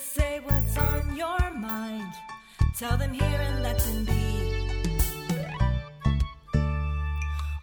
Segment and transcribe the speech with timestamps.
[0.00, 2.12] Say what's on your mind.
[2.78, 4.28] Tell them here and let them be.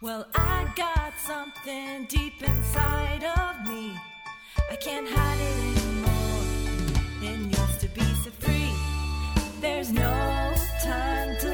[0.02, 3.94] Well, I got something deep inside of me.
[4.70, 7.32] I can't hide it anymore.
[7.32, 8.74] It needs to be set free.
[9.62, 11.45] There's no time to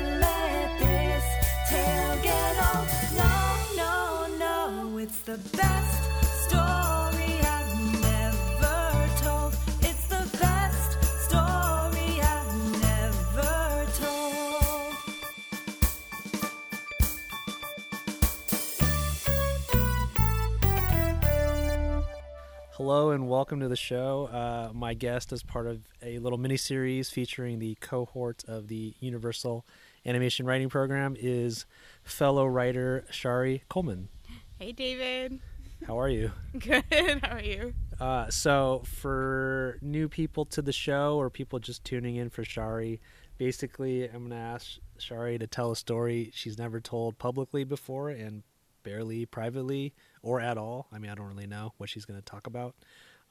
[22.84, 24.26] Hello and welcome to the show.
[24.26, 28.96] Uh, my guest is part of a little mini series featuring the cohort of the
[29.00, 29.68] Universal
[30.04, 31.68] Animation Writing Program is
[32.04, 34.10] fellow writer Shari Coleman.
[34.58, 35.42] Hey, David.
[35.86, 36.32] How are you?
[36.58, 36.84] Good.
[37.22, 37.76] How are you?
[38.00, 43.00] Uh, so, for new people to the show or people just tuning in for Shari,
[43.38, 48.10] basically, I'm going to ask Shari to tell a story she's never told publicly before
[48.10, 48.42] and
[48.82, 50.88] barely privately or at all.
[50.92, 52.76] I mean, I don't really know what she's going to talk about.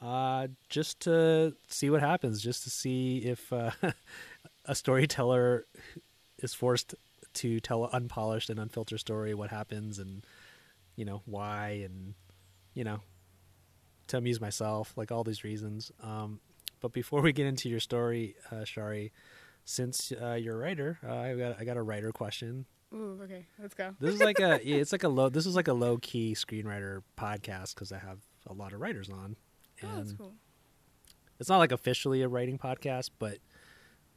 [0.01, 3.71] Uh, just to see what happens, just to see if uh,
[4.65, 5.67] a storyteller
[6.39, 6.95] is forced
[7.35, 10.25] to tell an unpolished and unfiltered story, what happens, and
[10.97, 12.15] you know why, and
[12.75, 13.01] you know
[14.09, 15.93] to amuse myself, like all these reasons.
[16.03, 16.41] Um,
[16.81, 19.13] but before we get into your story, uh, Shari,
[19.65, 22.67] since uh, you're a writer, uh, I got I got a writer question.
[22.93, 23.47] Ooh, okay.
[23.59, 23.95] Let's go.
[24.01, 26.35] This is like a yeah, it's like a low this is like a low key
[26.35, 29.37] screenwriter podcast because I have a lot of writers on,
[29.83, 30.33] oh, that's cool.
[31.39, 33.39] it's not like officially a writing podcast, but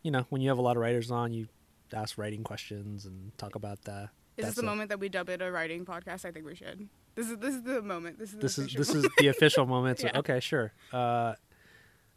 [0.02, 1.48] you know when you have a lot of writers on, you
[1.94, 4.10] ask writing questions and talk about that.
[4.38, 6.26] Is this the moment that we dub it a writing podcast?
[6.26, 6.90] I think we should.
[7.16, 8.18] This is this is the moment.
[8.18, 9.14] This is this is this is moment.
[9.20, 10.00] the official moment.
[10.00, 10.20] So, Yeah.
[10.20, 10.74] Okay, sure.
[10.92, 11.36] Uh,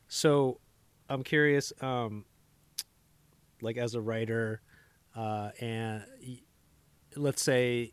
[0.09, 0.59] so
[1.11, 2.25] I'm curious, um,
[3.61, 4.62] like as a writer,
[5.15, 6.05] uh, and
[7.16, 7.93] let's say,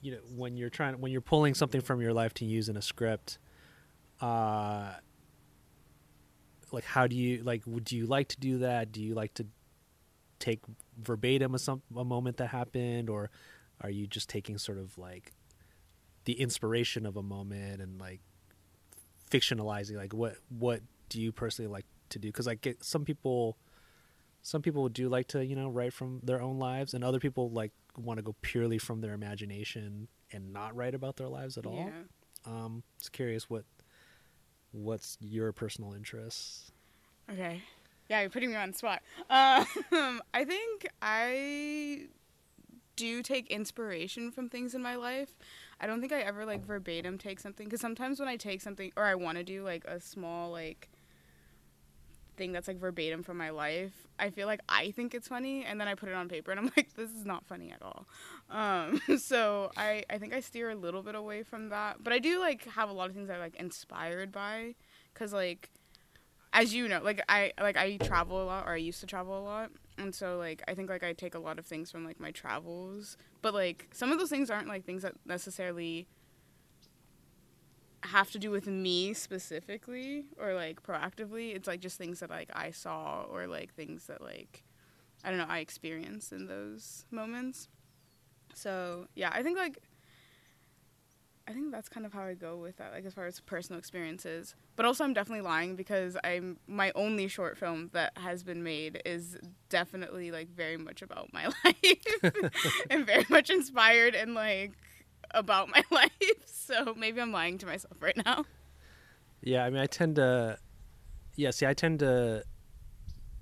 [0.00, 2.76] you know, when you're trying, when you're pulling something from your life to use in
[2.76, 3.38] a script,
[4.20, 4.92] uh,
[6.70, 7.62] like how do you like?
[7.66, 8.92] Would you like to do that?
[8.92, 9.46] Do you like to
[10.38, 10.60] take
[11.00, 13.30] verbatim a some a moment that happened, or
[13.80, 15.32] are you just taking sort of like
[16.24, 18.20] the inspiration of a moment and like
[19.30, 23.56] fictionalizing like what what do you personally like to do because like some people
[24.42, 27.50] some people do like to you know write from their own lives and other people
[27.50, 31.66] like want to go purely from their imagination and not write about their lives at
[31.66, 31.92] all
[32.46, 32.52] Yeah.
[32.52, 33.64] um just curious what
[34.72, 36.72] what's your personal interests
[37.30, 37.62] Okay.
[38.08, 39.00] Yeah, you're putting me on the spot.
[39.30, 42.08] Um, I think I
[42.96, 45.30] do take inspiration from things in my life.
[45.80, 48.92] I don't think I ever like verbatim take something because sometimes when I take something
[48.96, 50.90] or I want to do like a small like
[52.36, 55.80] thing that's like verbatim from my life, I feel like I think it's funny and
[55.80, 58.06] then I put it on paper and I'm like, this is not funny at all.
[58.50, 62.18] Um, so I I think I steer a little bit away from that, but I
[62.18, 64.74] do like have a lot of things I like inspired by
[65.12, 65.70] because like
[66.52, 69.38] as you know, like I like I travel a lot, or I used to travel
[69.38, 72.04] a lot, and so like I think like I take a lot of things from
[72.04, 76.06] like my travels, but like some of those things aren't like things that necessarily
[78.04, 81.54] have to do with me specifically or like proactively.
[81.54, 84.64] It's like just things that like I saw or like things that like
[85.24, 87.68] I don't know I experienced in those moments.
[88.54, 89.78] So yeah, I think like
[91.46, 93.78] I think that's kind of how I go with that, like as far as personal
[93.78, 94.54] experiences.
[94.76, 99.02] But also, I'm definitely lying because I'm my only short film that has been made
[99.04, 99.36] is
[99.68, 102.32] definitely like very much about my life
[102.90, 104.72] and very much inspired and like
[105.34, 106.10] about my life.
[106.46, 108.44] So maybe I'm lying to myself right now.
[109.42, 110.56] yeah i mean i tend to
[111.34, 112.44] yeah see i tend to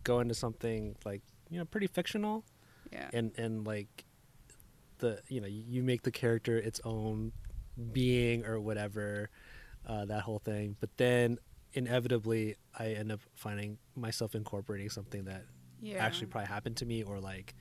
[0.04, 2.42] go into something like you know pretty fictional
[2.90, 3.08] Yeah.
[3.12, 4.04] and and like
[4.98, 7.32] the you know you make the character its own
[7.92, 9.28] being or whatever
[9.86, 11.38] uh, that whole thing but then
[11.74, 15.44] inevitably i end up finding myself incorporating something that
[15.82, 16.02] Yeah.
[16.04, 17.54] actually probably happened to me or like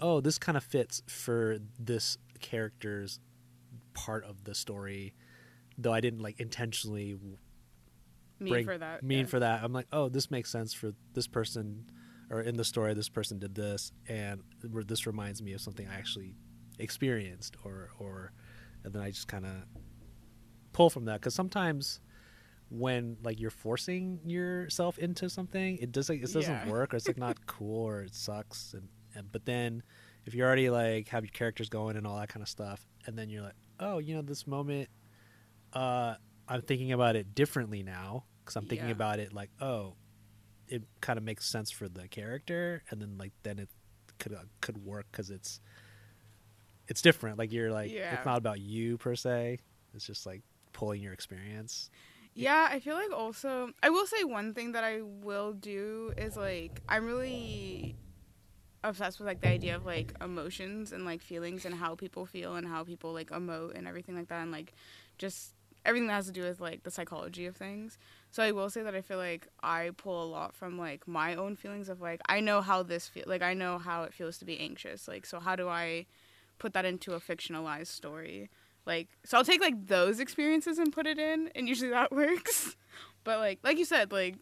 [0.00, 3.18] oh this kind of fits for this character's
[4.06, 5.14] part of the story
[5.76, 7.16] though i didn't like intentionally
[8.40, 9.02] mean bring- for that.
[9.02, 9.26] mean yeah.
[9.26, 9.64] for that.
[9.64, 11.90] I'm like, oh, this makes sense for this person,
[12.30, 15.94] or in the story, this person did this, and this reminds me of something I
[15.96, 16.34] actually
[16.78, 18.32] experienced, or or,
[18.84, 19.52] and then I just kind of
[20.72, 22.00] pull from that because sometimes
[22.70, 26.68] when like you're forcing yourself into something, it does like it doesn't Yeah.
[26.70, 29.82] work, or it's like not cool, or it sucks, and, and but then
[30.26, 33.18] if you already like have your characters going and all that kind of stuff, and
[33.18, 34.88] then you're like, oh, you know, this moment,
[35.72, 36.14] uh,
[36.48, 38.94] I'm thinking about it differently now because I'm thinking Yeah.
[38.94, 39.94] about it like, oh,
[40.68, 43.68] it kind of makes sense for the character, and then like then it
[44.18, 45.60] could uh, could work because it's
[46.88, 47.38] it's different.
[47.38, 48.14] Like you're like Yeah.
[48.14, 49.60] it's not about you per se.
[49.94, 50.42] It's just like
[50.72, 51.90] pulling your experience.
[52.34, 56.36] Yeah, I feel like also I will say one thing that I will do is
[56.36, 57.96] like I'm really
[58.88, 62.56] obsessed with like the idea of like emotions and like feelings and how people feel
[62.56, 64.72] and how people like emote and everything like that and like
[65.18, 65.54] just
[65.84, 67.98] everything that has to do with like the psychology of things.
[68.30, 71.34] So I will say that I feel like I pull a lot from like my
[71.34, 74.38] own feelings of like I know how this feel like I know how it feels
[74.38, 75.08] to be anxious.
[75.08, 76.06] Like so how do I
[76.58, 78.50] put that into a fictionalized story?
[78.86, 82.76] Like so I'll take like those experiences and put it in and usually that works.
[83.24, 84.36] But like like you said, like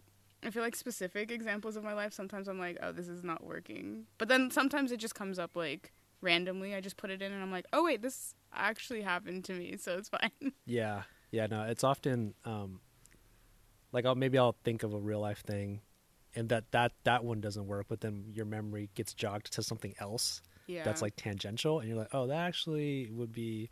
[0.44, 3.44] I feel like specific examples of my life sometimes I'm like, oh this is not
[3.44, 4.06] working.
[4.18, 6.74] But then sometimes it just comes up like randomly.
[6.74, 9.76] I just put it in and I'm like, oh wait, this actually happened to me,
[9.80, 10.52] so it's fine.
[10.64, 11.46] Yeah, yeah.
[11.46, 12.80] No, it's often um,
[13.92, 15.80] like I'll maybe I'll think of a real life thing,
[16.34, 19.94] and that that that one doesn't work, but then your memory gets jogged to something
[19.98, 20.84] else yeah.
[20.84, 23.70] that's like tangential, and you're like, oh, that actually would be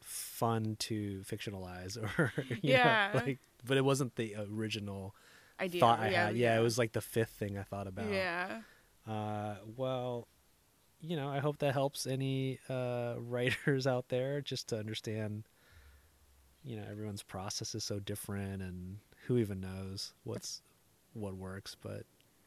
[0.00, 2.32] fun to fictionalize, or
[2.62, 3.10] Yeah.
[3.14, 5.14] know, like, but it wasn't the original
[5.60, 5.80] idea.
[5.80, 6.36] thought I had.
[6.36, 8.10] Yeah, it was like the fifth thing I thought about.
[8.12, 8.60] Yeah.
[9.08, 10.26] Uh, well,
[11.00, 15.44] you know, I hope that helps any uh, writers out there just to understand.
[16.64, 20.60] You know, everyone's process is so different, and who even knows what's
[21.14, 21.74] what works.
[21.80, 22.04] But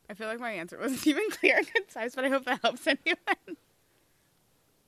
[0.10, 2.86] I feel like my answer wasn't even clear and concise, but I hope that helps
[3.06, 3.58] anyone.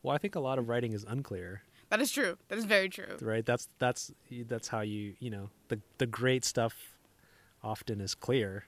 [0.04, 2.38] well, I think a lot of writing is unclear, That is true.
[2.50, 3.18] That is very true.
[3.22, 3.44] right?
[3.46, 4.12] That's that's
[4.48, 6.94] that's how you you know the the great stuff
[7.66, 8.66] often is clear,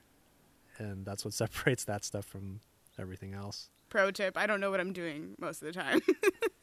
[0.78, 2.60] and that's what separates that stuff from
[2.98, 3.70] everything else.
[3.88, 6.00] Pro tip: I don't know what I'm doing most of the time.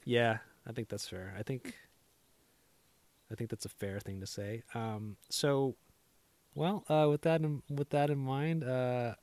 [0.08, 0.38] Yeah,
[0.68, 1.34] I think that's fair.
[1.36, 1.74] I think
[3.32, 4.62] I think that's a fair thing to say.
[4.76, 5.76] Um, so,
[6.54, 9.16] well, uh, with that in, with that in mind, uh,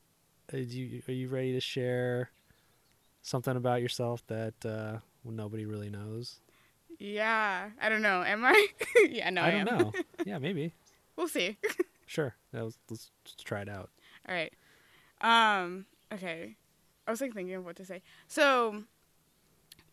[0.53, 2.31] are you are you ready to share
[3.23, 6.41] something about yourself that uh, nobody really knows?
[6.99, 8.25] yeah, I don't know.
[8.25, 8.67] Am I?
[9.08, 9.79] yeah, no, I, I don't am.
[9.79, 9.93] know.
[10.26, 10.73] yeah, maybe.
[11.17, 11.58] we'll see.
[12.12, 12.35] Sure.
[12.53, 13.88] That was, let's, let's try it out.
[14.29, 14.53] All right.
[15.23, 15.87] Um.
[16.12, 16.56] Okay.
[17.06, 18.03] I was like thinking of what to say.
[18.29, 18.85] So,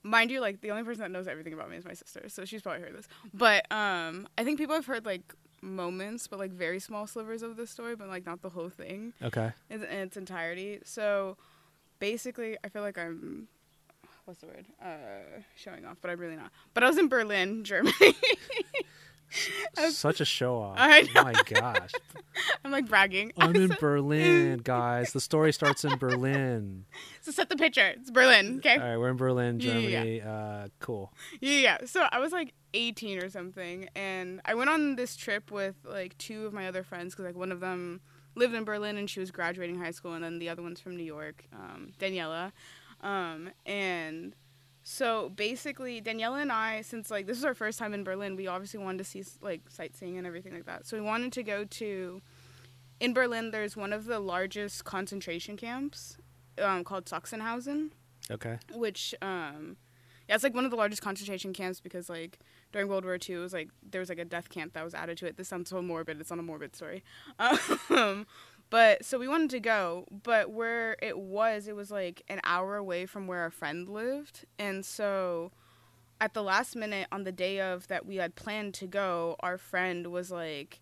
[0.04, 2.44] mind you, like the only person that knows everything about me is my sister, so
[2.44, 3.07] she's probably heard this.
[3.33, 7.56] But um, I think people have heard like moments, but like very small slivers of
[7.56, 9.51] the story, but like not the whole thing Okay.
[9.69, 10.80] in, in its entirety.
[10.83, 11.38] So,
[12.00, 13.48] basically, I feel like I'm.
[14.25, 14.65] What's the word?
[14.83, 16.51] Uh, showing off, but I'm really not.
[16.74, 17.94] But I was in Berlin, Germany.
[19.89, 20.77] Such a show off.
[20.79, 21.91] Oh my gosh.
[22.65, 23.31] I'm like bragging.
[23.37, 25.13] I'm in Berlin, guys.
[25.13, 26.85] The story starts in Berlin.
[27.21, 27.87] So set the picture.
[27.87, 28.57] It's Berlin.
[28.57, 28.75] Okay.
[28.77, 29.89] All right, we're in Berlin, Yeah, yeah, yeah.
[29.99, 30.21] Germany.
[30.21, 31.13] Uh, cool.
[31.41, 31.77] Yeah, yeah.
[31.85, 36.17] So I was like 18 or something, and I went on this trip with like
[36.17, 38.01] two of my other friends because like one of them
[38.35, 40.95] lived in Berlin and she was graduating high school, and then the other one's from
[40.95, 42.51] New York, um, Daniela.
[43.01, 44.35] Um, and
[44.91, 48.47] so basically, Daniela and I, since like this is our first time in Berlin, we
[48.47, 50.88] obviously wanted to see like sightseeing and everything like that.
[50.88, 52.21] So we wanted to go to.
[53.00, 56.18] In Berlin, there's one of the largest concentration camps
[56.62, 57.91] um, called Sachsenhausen
[58.31, 58.57] Okay.
[58.75, 59.77] which um
[60.27, 62.38] yeah it's like one of the largest concentration camps because like
[62.71, 64.93] during world war ii it was like there was like a death camp that was
[64.93, 67.03] added to it this sounds so morbid it's not a morbid story
[67.39, 68.27] um
[68.69, 72.75] but so we wanted to go but where it was it was like an hour
[72.75, 75.51] away from where our friend lived and so
[76.21, 79.57] at the last minute on the day of that we had planned to go our
[79.57, 80.79] friend was like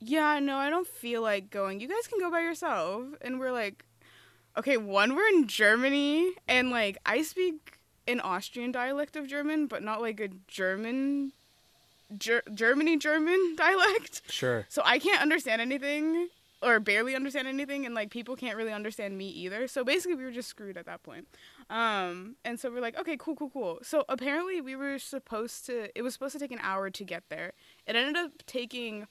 [0.00, 3.52] yeah no i don't feel like going you guys can go by yourself and we're
[3.52, 3.84] like
[4.56, 9.82] okay, one, we're in Germany, and like I speak an Austrian dialect of German, but
[9.82, 11.32] not like a German,
[12.16, 14.22] Ger- Germany German dialect.
[14.28, 14.66] Sure.
[14.68, 16.28] So I can't understand anything,
[16.64, 19.68] or barely understand anything, and like people can't really understand me either.
[19.68, 21.28] So basically, we were just screwed at that point.
[21.70, 23.78] Um, and so we're like, okay, cool, cool, cool.
[23.82, 25.96] So apparently, we were supposed to.
[25.98, 27.52] It was supposed to take an hour to get there.
[27.86, 29.06] It ended up taking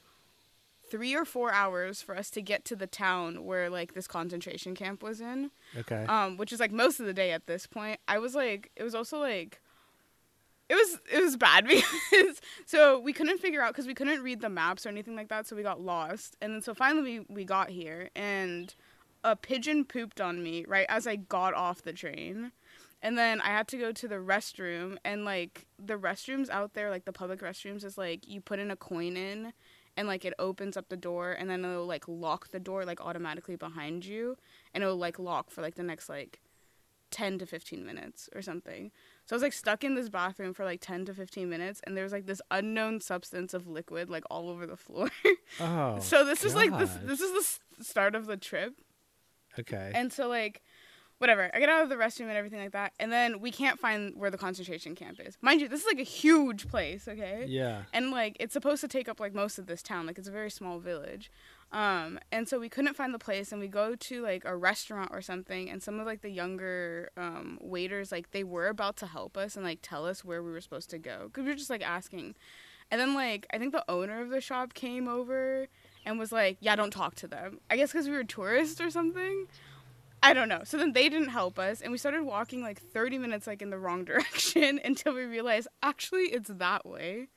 [0.90, 4.74] three or four hours for us to get to the town where like this concentration
[4.74, 6.04] camp was in Okay.
[6.10, 8.82] um which is like most of the day at this point i was like it
[8.84, 9.60] was also like
[10.68, 11.66] it was was bad
[12.10, 15.28] because so we couldn't figure out because we couldn't read the maps or anything like
[15.28, 18.74] that so we got lost and then so finally we, we got here and
[19.22, 22.52] a pigeon pooped on me right as i got off the train
[23.02, 26.90] and then i had to go to the restroom and like the restrooms out there
[26.90, 29.52] like the public restrooms is like you put in a coin in
[29.96, 33.00] and like it opens up the door and then it'll like lock the door like
[33.00, 34.36] automatically behind you
[34.74, 36.40] and it'll like lock for like the next like
[37.14, 38.90] 10 to 15 minutes or something.
[39.26, 41.96] So I was like stuck in this bathroom for like 10 to 15 minutes and
[41.96, 45.10] there was like this unknown substance of liquid like all over the floor.
[45.60, 45.98] oh.
[46.00, 48.74] so this is like this this is the start of the trip.
[49.58, 49.92] Okay.
[49.94, 50.62] And so like
[51.18, 51.50] whatever.
[51.54, 52.92] I get out of the restroom and everything like that.
[52.98, 55.38] And then we can't find where the concentration camp is.
[55.40, 57.46] Mind you, this is like a huge place, okay?
[57.48, 57.82] yeah.
[57.92, 60.06] And like it's supposed to take up like most of this town.
[60.06, 61.30] Like it's a very small village.
[61.74, 65.10] Um and so we couldn't find the place and we go to like a restaurant
[65.12, 69.06] or something and some of like the younger um waiters like they were about to
[69.06, 71.56] help us and like tell us where we were supposed to go cuz we were
[71.56, 72.36] just like asking.
[72.92, 75.66] And then like I think the owner of the shop came over
[76.06, 78.90] and was like, "Yeah, don't talk to them." I guess cuz we were tourists or
[78.90, 79.46] something.
[80.22, 80.62] I don't know.
[80.64, 83.70] So then they didn't help us, and we started walking like 30 minutes like in
[83.70, 87.28] the wrong direction until we realized actually it's that way,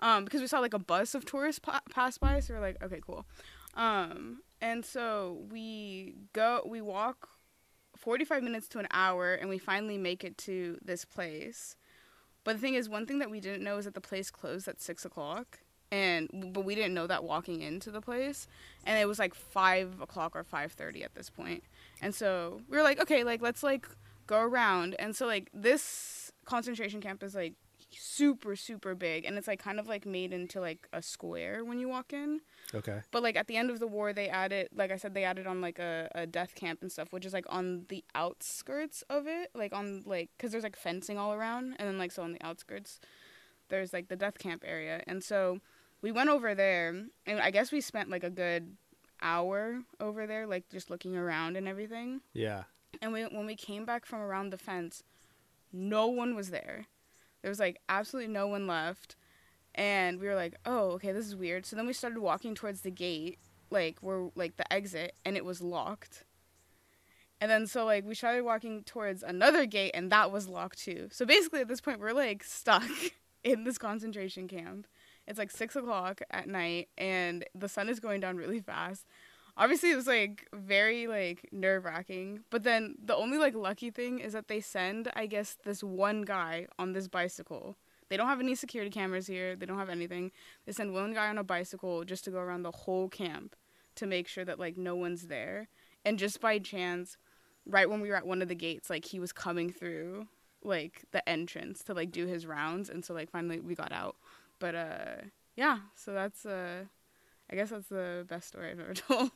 [0.00, 2.40] um, because we saw like a bus of tourists pa- pass by.
[2.40, 3.26] So we're like, okay, cool.
[3.74, 7.28] Um, and so we go, we walk
[7.96, 11.76] 45 minutes to an hour, and we finally make it to this place.
[12.44, 14.66] But the thing is, one thing that we didn't know is that the place closed
[14.68, 15.60] at six o'clock,
[15.92, 18.46] and but we didn't know that walking into the place,
[18.86, 21.62] and it was like five o'clock or five thirty at this point.
[22.00, 23.86] And so we were like, okay, like let's like
[24.26, 24.94] go around.
[24.98, 27.54] And so like this concentration camp is like
[27.98, 31.78] super super big, and it's like kind of like made into like a square when
[31.78, 32.40] you walk in.
[32.74, 33.00] Okay.
[33.10, 35.46] But like at the end of the war, they added, like I said, they added
[35.46, 39.26] on like a, a death camp and stuff, which is like on the outskirts of
[39.26, 42.32] it, like on like because there's like fencing all around, and then like so on
[42.32, 43.00] the outskirts,
[43.68, 45.60] there's like the death camp area, and so
[46.02, 46.88] we went over there,
[47.26, 48.76] and I guess we spent like a good
[49.22, 52.20] hour over there, like just looking around and everything.
[52.32, 52.64] Yeah.
[53.02, 55.02] And we, when we came back from around the fence,
[55.72, 56.86] no one was there.
[57.42, 59.16] There was like absolutely no one left.
[59.74, 61.64] And we were like, oh, okay, this is weird.
[61.64, 63.38] So then we started walking towards the gate,
[63.70, 66.24] like where like the exit, and it was locked.
[67.40, 71.08] And then so like we started walking towards another gate, and that was locked too.
[71.12, 72.90] So basically, at this point, we're like stuck
[73.44, 74.86] in this concentration camp.
[75.26, 79.06] It's like six o'clock at night, and the sun is going down really fast
[79.60, 82.40] obviously it was like very like nerve wracking.
[82.50, 86.22] But then the only like lucky thing is that they send, I guess, this one
[86.22, 87.76] guy on this bicycle.
[88.08, 89.54] They don't have any security cameras here.
[89.54, 90.32] They don't have anything.
[90.66, 93.54] They send one guy on a bicycle just to go around the whole camp
[93.96, 95.68] to make sure that like no one's there.
[96.04, 97.18] And just by chance,
[97.66, 100.26] right when we were at one of the gates, like he was coming through
[100.62, 104.16] like the entrance to like do his rounds and so like finally we got out.
[104.58, 105.16] But uh
[105.54, 106.84] yeah, so that's uh
[107.50, 109.30] I guess that's the best story I've ever told.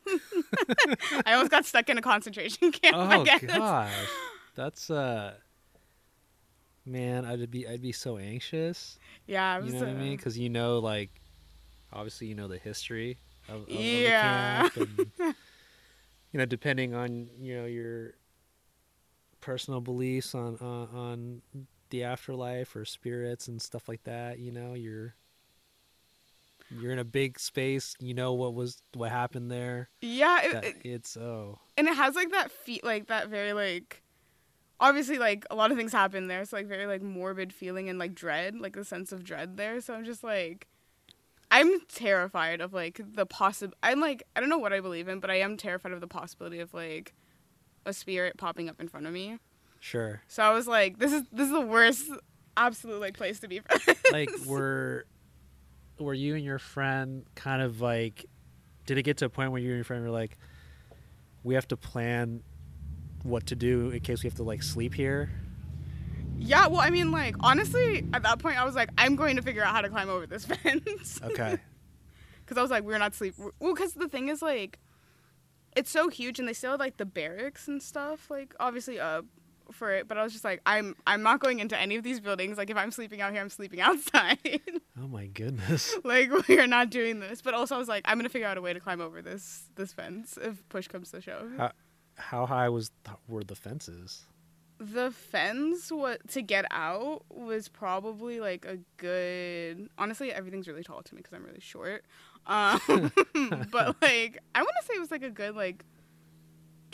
[1.26, 2.97] I almost got stuck in a concentration camp.
[2.97, 4.09] I Oh gosh.
[4.54, 5.35] That's uh.
[6.87, 8.99] Man, I'd be I'd be so anxious.
[9.26, 10.16] Yeah, I You know what I uh, mean?
[10.16, 11.11] Because you know, like,
[11.92, 13.16] obviously, you know the history
[13.49, 14.66] of, of, Yeah.
[14.66, 15.35] of the camp, and,
[16.33, 18.14] you know, depending on you know your
[19.40, 21.42] personal beliefs on on, on
[21.90, 24.38] the afterlife or spirits and stuff like that.
[24.38, 25.14] You know, you're
[26.71, 27.94] you're in a big space.
[28.00, 29.88] You know what was what happened there.
[30.00, 33.52] Yeah, it, That it- it's oh and it has like that feet, like that very
[33.52, 34.00] like.
[34.80, 37.99] Obviously, like a lot of things happen there, so like very like morbid feeling and
[37.99, 39.80] like dread, like the sense of dread there.
[39.80, 40.66] So I'm just like,
[41.50, 43.75] I'm terrified of like the possible.
[43.85, 46.09] I'm like I don't know what I believe in, but I am terrified of the
[46.09, 47.14] possibility of like
[47.87, 49.38] a spirit popping up in front of me.
[49.78, 50.23] sure.
[50.26, 52.11] So I was like, this is this is the worst,
[52.56, 53.61] absolute like place to be
[54.11, 55.06] like were
[56.04, 58.26] were you and your friend kind of like
[58.87, 60.37] did it get to a point where you and your friend were like
[61.42, 62.42] we have to plan
[63.23, 65.30] what to do in case we have to like sleep here
[66.38, 69.42] Yeah, well, I mean, like, honestly, at that point, I was like, I'm going to
[69.42, 71.20] figure out how to climb over this fence.
[71.23, 71.58] okay
[72.44, 73.34] Because I was like, we're not sleep.
[73.61, 74.78] Well, because the thing is, like,
[75.75, 79.25] it's so huge, and they still had, like, the barracks and stuff, like, obviously up
[79.73, 80.09] for it.
[80.09, 82.59] But I was just like, I'm, I'm not going into any of these buildings.
[82.59, 84.61] Like, if I'm sleeping out here, I'm sleeping outside.
[85.00, 87.42] oh my goodness like, we are not doing this.
[87.42, 89.64] But also, I was like, I'm gonna figure out a way to climb over this,
[89.76, 91.50] this fence if push comes to shove.
[91.56, 91.73] how,
[92.16, 92.90] how high was
[93.28, 94.26] were the fences
[94.78, 99.88] The fence what to get out was probably like a good.
[99.99, 102.04] Honestly, everything's really tall to me because I'm really short.
[102.47, 102.80] Um,
[103.73, 105.85] but like I want to say it was like a good like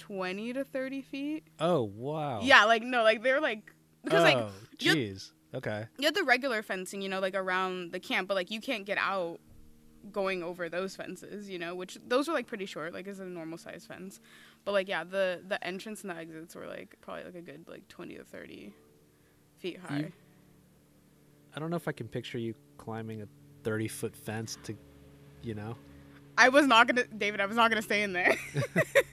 [0.00, 1.45] twenty to thirty feet.
[1.61, 6.07] oh wow Yeah, like no, like they're like because like oh you- jeez okay you
[6.07, 8.99] had the regular fencing, you know, like around the camp, but like you can't get
[8.99, 9.38] out
[10.12, 13.25] going over those fences, you know, which those were like pretty short, like is a
[13.25, 14.19] normal size fence.
[14.64, 17.66] But like yeah, the the entrance and the exits were like probably like a good
[17.69, 18.73] like twenty to thirty
[19.59, 19.99] feet high.
[19.99, 20.12] You-
[21.54, 23.28] i don't know if i can picture you climbing a
[23.64, 24.73] 30 foot fence to
[25.42, 25.76] you know
[26.38, 27.40] I was not gonna, David.
[27.40, 28.35] I was not gonna stay in there.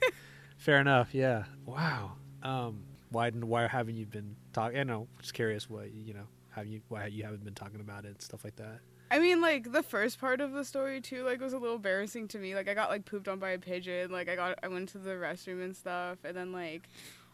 [0.58, 2.12] fair enough yeah wow
[2.42, 6.66] um why why haven't you been talking i know just curious what you know have
[6.66, 9.72] you why you haven't been talking about it and stuff like that I mean, like
[9.72, 12.54] the first part of the story too, like was a little embarrassing to me.
[12.54, 14.10] Like I got like pooped on by a pigeon.
[14.10, 16.82] Like I got I went to the restroom and stuff, and then like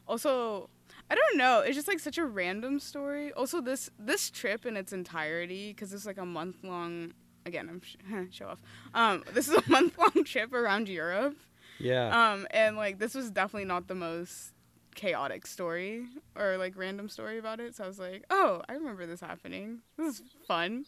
[0.06, 0.70] also
[1.10, 1.60] I don't know.
[1.60, 3.32] It's just like such a random story.
[3.32, 7.12] Also, this this trip in its entirety, because it's like a month long.
[7.46, 7.96] Again, I'm sh-
[8.30, 8.60] show off.
[8.94, 11.36] Um, this is a month long trip around Europe.
[11.78, 12.32] Yeah.
[12.32, 14.52] Um, and like this was definitely not the most
[14.94, 17.74] chaotic story or like random story about it.
[17.76, 19.80] So I was like, oh, I remember this happening.
[19.96, 20.84] This is fun.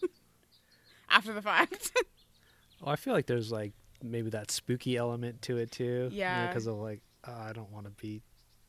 [1.11, 1.93] After the fact.
[2.85, 6.11] Oh, I feel like there's like maybe that spooky element to it too.
[6.13, 6.47] Yeah.
[6.47, 8.21] Because of like, oh, I don't want to be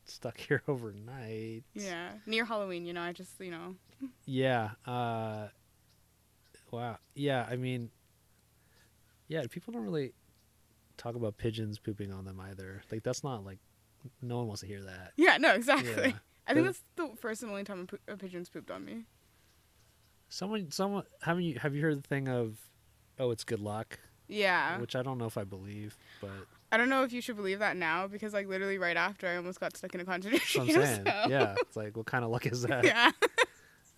[0.06, 1.64] stuck here overnight.
[1.74, 2.12] yeah.
[2.24, 3.74] Near Halloween, you know, I just you know.
[4.24, 4.70] Yeah.
[4.86, 5.48] Uh,
[6.70, 6.96] wow.
[7.14, 7.46] Yeah.
[7.50, 7.90] I mean,
[9.28, 9.44] yeah.
[9.50, 10.14] People don't really
[10.98, 12.82] talk about pigeons pooping on them either.
[12.92, 13.58] Like that's not like
[14.22, 15.12] no one wants to hear that.
[15.16, 15.38] Yeah.
[15.38, 15.52] No.
[15.54, 15.90] Exactly.
[16.10, 16.12] Yeah.
[16.46, 19.04] I think that's the first and only time a, po- a pigeon's pooped on me.
[20.30, 22.58] Someone, someone, haven't you have you heard the thing of,
[23.18, 24.78] oh, it's good luck, Yeah.
[24.78, 26.30] which I don't know if I believe, but
[26.70, 29.36] I don't know if you should believe that now because like literally right after I
[29.36, 31.04] almost got stuck in a that's concentration I'm saying.
[31.06, 31.54] so- Yeah.
[31.60, 32.84] It's like, what kind of luck is that?
[32.84, 33.10] yeah.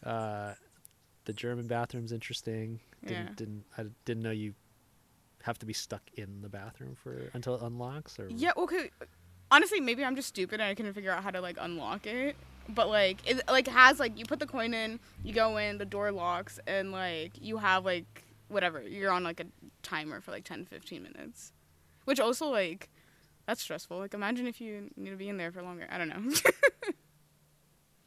[0.03, 0.55] Uh,
[1.27, 2.81] the German bathroom's interesting.
[3.05, 3.33] Didn't Yeah.
[3.37, 4.55] didn't I didn't know you
[5.43, 8.91] have to be stuck in the bathroom for until it unlocks or Yeah, okay.
[9.51, 12.37] Honestly, maybe I'm just stupid and I couldn't figure out how to like unlock it.
[12.69, 15.85] But like it like has like you put the coin in, you go in, the
[15.85, 19.47] door locks and like you have like whatever, you're on like a
[19.83, 21.53] timer for like 10 15 minutes.
[22.05, 22.89] Which also like
[23.47, 23.99] that's stressful.
[23.99, 25.89] Like imagine if you need to be in there for longer.
[25.91, 26.33] I don't know.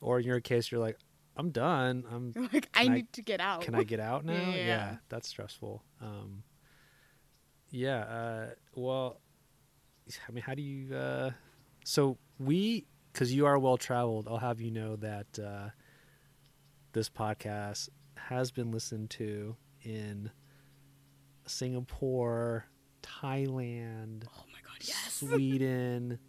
[0.01, 0.97] or in your case you're like
[1.35, 2.03] I'm done.
[2.11, 3.61] I'm like I Can I- need to get out.
[3.61, 4.33] can I get out now?
[4.51, 4.95] Yeah, yeah.
[5.09, 5.83] that's stressful.
[5.99, 6.43] Um,
[7.73, 7.99] yeah.
[8.01, 9.19] Uh, well,
[10.27, 10.95] I mean, how do you?
[10.95, 11.31] Uh,
[11.83, 15.69] so we, because you are well traveled, I'll have you know that uh,
[16.93, 20.29] this podcast has been listened to in
[21.45, 22.67] Singapore,
[23.01, 25.13] Thailand, Oh my god, yes.
[25.19, 26.19] Sweden,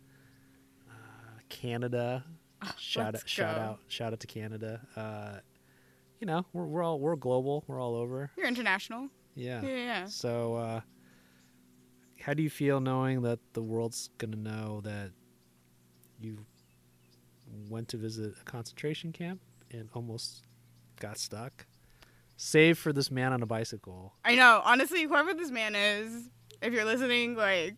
[0.88, 2.24] uh, Canada.
[2.78, 3.28] Shout let's out!
[3.28, 3.80] Shout out!
[3.88, 4.80] Shout out to Canada.
[4.96, 5.40] Uh,
[6.20, 7.64] you know, we're we're all we're global.
[7.66, 8.30] We're all over.
[8.38, 9.10] You're international.
[9.34, 9.60] Yeah.
[9.62, 9.76] Yeah, yeah.
[9.76, 10.04] yeah.
[10.06, 10.80] So, uh,
[12.24, 15.10] how do you feel knowing that the world's gonna know that
[16.18, 16.38] you
[17.68, 20.42] went to visit a concentration camp and almost
[20.98, 21.66] got stuck?
[22.38, 24.14] Save for this man on a bicycle.
[24.24, 24.62] I know.
[24.64, 26.30] Honestly, whoever this man is,
[26.62, 27.76] if you're listening, like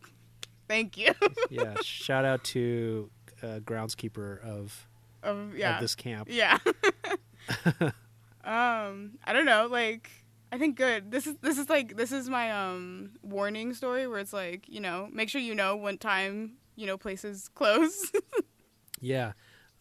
[0.69, 1.13] thank you.
[1.51, 1.75] Yeah.
[1.83, 3.11] shout out to
[3.43, 4.89] uh, groundskeeper of,
[5.25, 5.75] um, yeah.
[5.75, 6.29] of this camp.
[6.31, 6.59] Yeah.
[7.81, 9.67] um, I don't know.
[9.69, 10.09] Like,
[10.57, 11.11] I think good.
[11.11, 14.81] This is this is like this is my um warning story where it's like you
[14.81, 18.11] know make sure you know when time you know places close.
[18.99, 19.33] Yeah.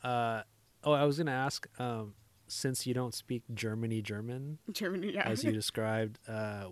[0.03, 0.41] Uh,
[0.83, 1.65] oh, I was gonna ask.
[1.79, 2.15] Um,
[2.47, 5.29] since you don't speak Germany German, Germany, yeah.
[5.29, 6.65] as you described, uh,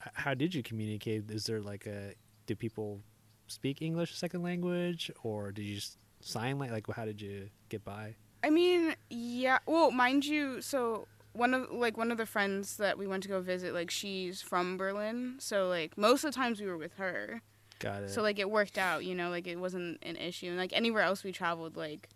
[0.00, 1.30] how did you communicate?
[1.30, 2.14] Is there like a
[2.46, 3.02] do people
[3.46, 7.84] speak English second language, or did you just sign like like how did you get
[7.84, 8.16] by?
[8.42, 9.60] I mean, yeah.
[9.64, 13.28] Well, mind you, so one of like one of the friends that we went to
[13.28, 16.94] go visit, like she's from Berlin, so like most of the times we were with
[16.94, 17.42] her.
[17.80, 18.10] Got it.
[18.10, 20.46] So like it worked out, you know, like it wasn't an issue.
[20.46, 22.08] And like anywhere else we traveled, like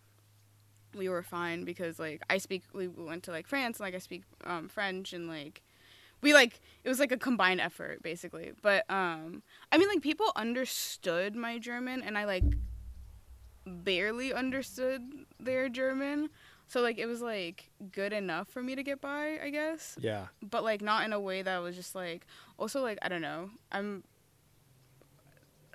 [0.95, 3.99] we were fine because like I speak we went to like France and like I
[3.99, 5.63] speak um French and like
[6.23, 8.53] we like it was like a combined effort basically.
[8.63, 12.45] But um I mean like people understood my German and I like
[13.67, 15.03] barely understood
[15.39, 16.31] their German.
[16.69, 20.27] So like it was like good enough for me to get by, I guess yeah,
[20.43, 22.27] but like not in a way that was just like
[22.59, 23.51] also like I don't know.
[23.73, 24.05] I'm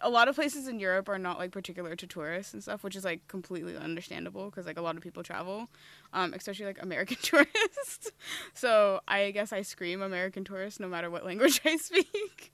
[0.03, 2.95] a lot of places in Europe are not like particular to tourists and stuff, which
[2.95, 5.69] is like completely understandable because like a lot of people travel,
[6.13, 8.11] um, especially like American tourists.
[8.53, 12.51] so I guess I scream American tourist no matter what language I speak.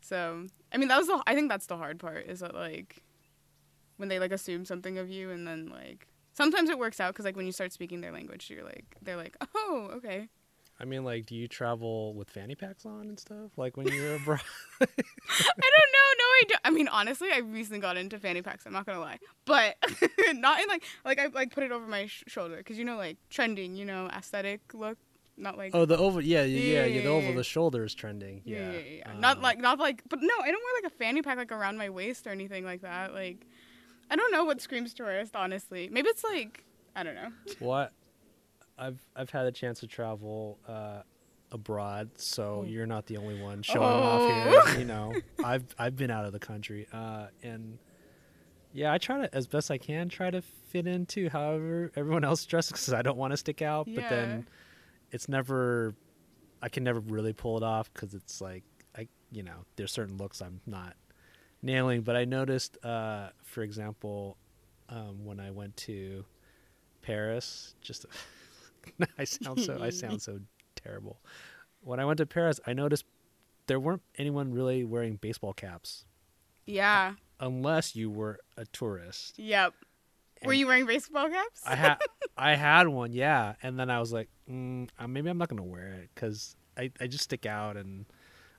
[0.00, 3.02] So I mean that was the I think that's the hard part is that like
[3.98, 7.24] when they like assume something of you and then like sometimes it works out because
[7.24, 10.28] like when you start speaking their language you're like they're like oh okay
[10.80, 13.52] I mean, like, do you travel with fanny packs on and stuff?
[13.56, 14.40] Like when you're abroad?
[14.80, 16.08] I don't know.
[16.18, 16.60] No, I don't.
[16.64, 18.66] I mean, honestly, I recently got into fanny packs.
[18.66, 19.76] I'm not gonna lie, but
[20.32, 22.96] not in like like I like put it over my sh- shoulder because you know
[22.96, 24.98] like trending, you know, aesthetic look.
[25.36, 27.36] Not like oh, the over, yeah, yeah, yeah, Yeah, the over yeah.
[27.36, 28.42] the shoulder is trending.
[28.44, 29.20] yeah, Yeah, yeah, yeah, yeah.
[29.20, 30.02] not Um, like not like.
[30.08, 32.64] But no, I don't wear like a fanny pack like around my waist or anything
[32.64, 33.14] like that.
[33.14, 33.46] Like,
[34.12, 35.34] I don't know what screams tourist.
[35.34, 37.30] Honestly, maybe it's like I don't know.
[37.58, 37.92] What?
[38.78, 41.00] I've I've had a chance to travel uh,
[41.50, 42.64] abroad, so Oh.
[42.68, 44.02] you're not the only one showing Oh.
[44.02, 44.78] off here.
[44.80, 47.78] You know, I've I've been out of the country, uh, and
[48.74, 52.44] yeah, I try to as best I can try to fit into however everyone else
[52.44, 53.86] dresses because I don't want to stick out.
[53.94, 54.46] But then
[55.10, 55.94] it's never
[56.62, 58.64] I can never really pull it off because it's like
[58.96, 60.96] I you know there's certain looks I'm not
[61.62, 62.02] nailing.
[62.02, 64.36] But I noticed, uh, for example,
[64.88, 66.24] um, when I went to
[67.02, 68.06] Paris, just
[69.18, 70.40] I sound so I sound so
[70.76, 71.20] terrible.
[71.82, 73.04] When I went to Paris, I noticed
[73.66, 76.04] there weren't anyone really wearing baseball caps
[76.66, 77.14] Yeah.
[77.40, 79.38] unless you were a tourist.
[79.38, 79.74] Yep.
[80.44, 81.60] Were you wearing baseball caps?
[81.64, 81.98] I had
[82.36, 85.62] I had one, yeah, and then I was like, mm, uh, maybe I'm not gonna
[85.62, 88.06] wear it because I I just stick out and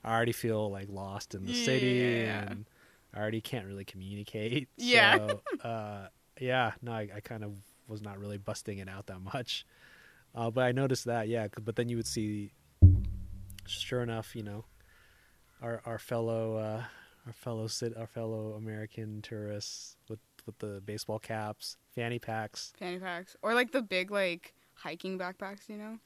[0.04, 2.66] I already feel like lost in the city and
[3.14, 4.70] I already can't really communicate.
[4.78, 5.18] Yeah.
[5.18, 6.08] So, uh,
[6.40, 7.54] yeah, no, I, I kind of
[7.88, 9.66] was not really busting it out that much,
[10.36, 11.48] uh, but I noticed that, yeah.
[11.64, 12.52] But then you would see,
[13.66, 14.66] sure enough, you know,
[15.62, 16.84] our our fellow uh,
[17.26, 22.74] our fellow sit our fellow American tourists with with the baseball caps, fanny packs.
[22.78, 23.36] Fanny packs.
[23.42, 26.00] Or like the big like hiking backpacks, you know?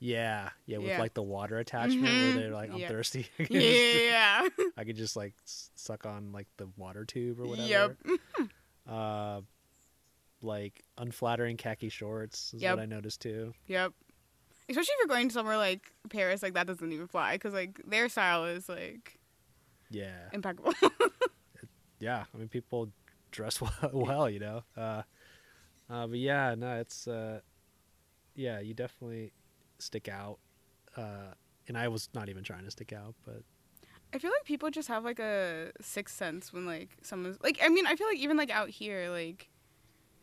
[0.00, 1.00] Yeah, yeah, with Yeah.
[1.00, 2.22] like the water attachment Mhm.
[2.22, 2.88] where they're like, I'm Yeah.
[2.88, 3.26] thirsty.
[3.50, 4.48] Yeah, yeah, yeah.
[4.76, 7.68] I could just like suck on like the water tube or whatever.
[7.68, 7.96] Yep.
[8.88, 9.40] Uh,
[10.40, 12.76] like unflattering khaki shorts is Yep.
[12.76, 13.54] what I noticed too.
[13.66, 13.92] Yep.
[14.68, 18.08] Especially if you're going somewhere like Paris, like that doesn't even fly because like their
[18.08, 19.18] style is like
[19.90, 20.74] Yeah, impeccable.
[21.98, 22.24] yeah.
[22.32, 22.90] I mean, people
[23.32, 24.62] dress well, well you know.
[24.76, 25.02] Uh,
[25.90, 27.40] uh, but yeah, no, it's uh,
[28.36, 29.32] yeah, you definitely
[29.78, 30.38] stick out.
[30.96, 31.32] Uh,
[31.66, 33.42] and I was not even trying to stick out, but
[34.12, 37.68] I feel like people just have like a sixth sense when like someone's like I
[37.68, 39.50] mean I feel like even like out here like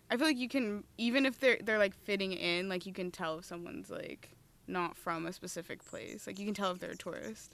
[0.10, 3.12] I feel like you can even if they're they're like fitting in like you can
[3.12, 4.32] tell if someone's like
[4.68, 7.54] not from a specific place like you can tell if they're a tourist.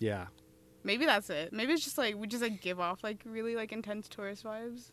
[0.00, 0.26] yeah,
[0.82, 1.52] Maybe that's it.
[1.52, 4.90] Maybe it's just like we just like give off like really like intense tourist vibes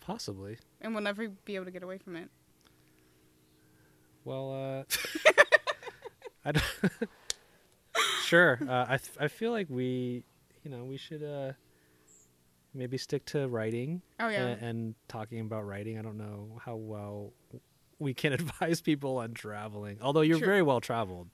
[0.00, 0.56] possibly.
[0.80, 2.30] and we'll never be able to get away from it.
[4.28, 4.82] Well, uh,
[6.44, 6.64] I don't
[8.24, 8.58] sure.
[8.60, 10.22] Uh, I th- I feel like we,
[10.62, 11.52] you know, we should uh
[12.74, 14.48] maybe stick to writing Oh yeah.
[14.48, 15.98] and, and talking about writing.
[15.98, 17.32] I don't know how well
[17.98, 19.96] we can advise people on traveling.
[20.02, 20.46] Although you're True.
[20.46, 21.28] very well traveled,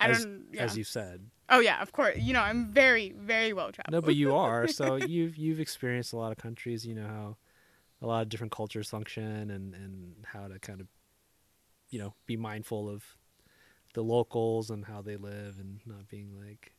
[0.00, 0.64] I as, don't yeah.
[0.64, 1.26] as you said.
[1.50, 2.16] Oh yeah, of course.
[2.16, 3.92] You know, I'm very very well traveled.
[3.92, 4.66] No, but you are.
[4.66, 6.86] So you've you've experienced a lot of countries.
[6.86, 7.36] You know how
[8.00, 10.86] a lot of different cultures function, and and how to kind of,
[11.90, 13.04] you know, be mindful of
[13.94, 16.72] the locals and how they live, and not being like,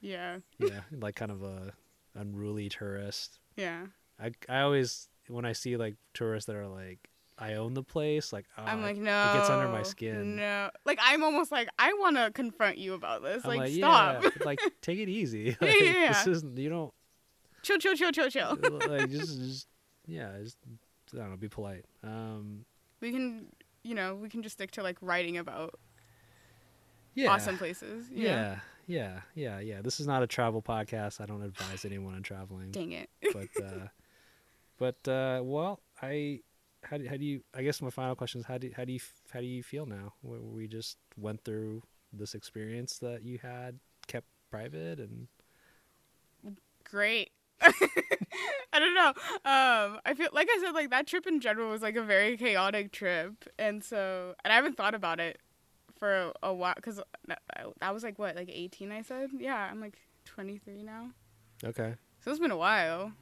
[0.00, 0.38] yeah.
[0.58, 1.72] yeah, like kind of a
[2.14, 3.38] unruly tourist.
[3.56, 3.86] Yeah.
[4.20, 8.32] I I always when I see like tourists that are like, I own the place,
[8.32, 9.30] like oh, I'm like, no.
[9.30, 10.36] it gets under my skin.
[10.36, 10.70] No.
[10.84, 13.44] Like, I'm almost like, I want to confront you about this.
[13.44, 14.24] Like, like, stop.
[14.24, 15.56] yeah, like take it easy.
[15.60, 16.08] Like, yeah, yeah.
[16.08, 16.92] This isn't you don't
[17.62, 18.58] chill, chill, chill, chill, chill.
[18.88, 19.68] like just, just
[20.06, 20.56] yeah, just
[21.14, 21.84] I don't know, be polite.
[22.02, 22.64] Um,
[23.00, 23.46] we can,
[23.88, 25.78] you know, we can just stick to like writing about
[27.14, 28.10] yeah, awesome places.
[28.10, 28.22] know?
[28.22, 29.80] Yeah, yeah, yeah, yeah.
[29.82, 31.20] This is not a travel podcast.
[31.20, 32.70] I don't advise anyone on traveling.
[32.70, 33.08] Dang it.
[33.32, 33.88] But uh,
[34.78, 36.40] but uh, well, I
[36.84, 37.42] how do, how do you?
[37.54, 39.00] I guess my final question is how do how do you
[39.32, 40.12] how do you feel now?
[40.22, 45.28] We just went through this experience that you had kept private and
[46.84, 47.30] Great.
[48.72, 49.08] I don't know.
[49.08, 52.36] Um, I feel like I said, like that trip in general was like a very
[52.36, 55.38] chaotic trip, and so and I haven't thought about it
[55.98, 57.40] for a, a while because that,
[57.80, 58.92] that was like what, like 18?
[58.92, 61.10] I said, yeah, I'm like 23 now.
[61.64, 63.12] okay, So it's been a while.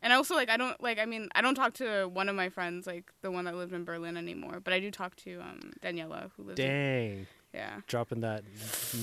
[0.00, 2.48] And also like I don't like I mean I don't talk to one of my
[2.50, 5.72] friends like the one that lived in Berlin anymore, but I do talk to um
[5.82, 7.80] Daniela who lives in, dang, yeah.
[7.86, 8.42] dropping that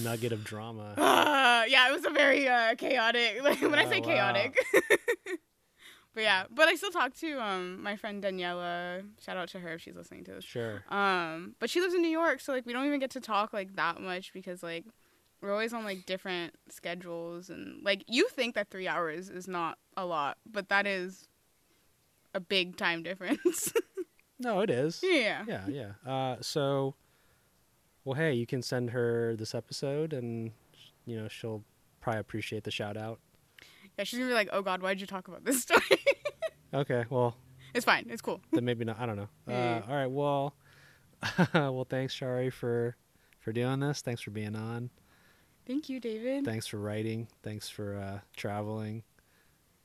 [0.03, 0.93] nugget of drama.
[0.97, 3.41] Uh, yeah, it was a very uh, chaotic.
[3.43, 4.05] Like when I Oh, say wow.
[4.05, 4.57] chaotic.
[6.13, 9.03] but yeah, but I still talk to um my friend Daniela.
[9.23, 10.45] Shout out to her if she's listening to this.
[10.45, 10.83] Sure.
[10.89, 13.51] Um, but she lives in New York, so like we don't even get to talk
[13.53, 14.85] like that much because like
[15.41, 19.77] we're always on like different schedules and like you think that three hours is not
[19.97, 21.27] a lot, but that is
[22.33, 23.73] a big time difference.
[24.39, 24.99] No, it is.
[25.03, 25.45] yeah.
[25.47, 26.95] yeah yeah uh so
[28.05, 30.51] well hey you can send her this episode and
[31.05, 31.63] you know she'll
[31.99, 33.19] probably appreciate the shout out
[33.97, 35.81] Yeah, she's gonna be like, "Oh God, why'd you talk about this story?"
[36.73, 37.35] okay well
[37.73, 38.05] it's fine.
[38.09, 38.39] It's cool.
[38.53, 40.55] then maybe not i don't know uh all right well
[41.53, 42.95] well thanks shari for
[43.41, 44.89] for doing this thanks for being on
[45.67, 46.45] Thank you, David.
[46.45, 49.03] thanks for writing thanks for uh traveling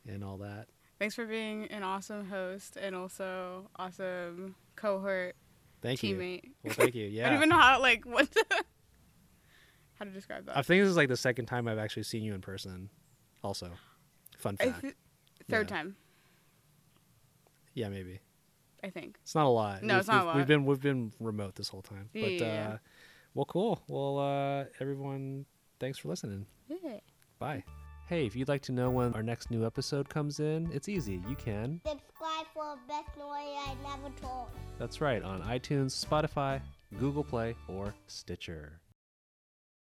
[0.07, 0.67] and all that
[0.99, 5.35] Thanks for being an awesome host and also awesome cohort
[5.83, 6.51] thank you teammate.
[6.65, 7.27] well thank you Yeah.
[7.27, 8.45] I don't even know how like what to,
[9.99, 10.57] how to describe that.
[10.57, 12.91] i think this is like the second time i've actually seen you in person
[13.45, 13.71] also
[14.39, 14.95] fun fact th-
[15.49, 15.77] third Yeah.
[15.77, 15.97] time,
[17.75, 18.21] yeah maybe
[18.83, 19.19] I think.
[19.23, 19.83] It's not a lot.
[19.83, 22.33] No, We've- it's not a we've- We've been we've been remote this whole time, but
[22.33, 22.71] Yeah.
[22.73, 22.79] uh,
[23.35, 23.83] Well, cool.
[23.89, 25.45] Well, uh, everyone,
[25.79, 26.47] thanks for listening.
[26.67, 27.01] Yeah.
[27.39, 27.63] Bye.
[28.11, 31.23] Hey, if you'd like to know when our next new episode comes in, it's easy.
[31.29, 31.81] You can.
[31.87, 34.49] Subscribe for the best story I never told.
[34.81, 36.61] That's right, on iTunes, Spotify,
[36.99, 38.81] Google Play, or Stitcher.